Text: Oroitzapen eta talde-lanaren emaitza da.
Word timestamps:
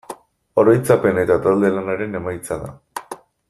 Oroitzapen 0.61 1.21
eta 1.25 1.37
talde-lanaren 1.45 2.21
emaitza 2.23 2.61
da. 2.67 2.75